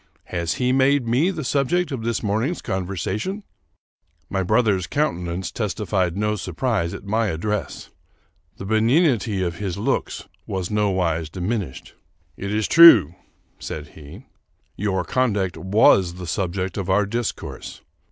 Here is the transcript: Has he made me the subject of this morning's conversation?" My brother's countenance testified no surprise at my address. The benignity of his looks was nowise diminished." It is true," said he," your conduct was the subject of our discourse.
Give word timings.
Has 0.33 0.55
he 0.55 0.71
made 0.71 1.07
me 1.07 1.29
the 1.29 1.43
subject 1.43 1.91
of 1.91 2.01
this 2.01 2.23
morning's 2.23 2.63
conversation?" 2.63 3.43
My 4.31 4.41
brother's 4.41 4.87
countenance 4.87 5.51
testified 5.51 6.17
no 6.17 6.35
surprise 6.35 6.91
at 6.95 7.03
my 7.05 7.27
address. 7.27 7.91
The 8.57 8.65
benignity 8.65 9.43
of 9.43 9.57
his 9.57 9.77
looks 9.77 10.27
was 10.47 10.71
nowise 10.71 11.29
diminished." 11.29 11.93
It 12.45 12.51
is 12.51 12.67
true," 12.67 13.13
said 13.59 13.89
he," 13.89 14.25
your 14.85 15.03
conduct 15.03 15.55
was 15.55 16.15
the 16.15 16.25
subject 16.25 16.79
of 16.79 16.89
our 16.89 17.05
discourse. 17.05 17.81